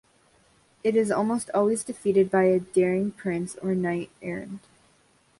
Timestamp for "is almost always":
0.95-1.83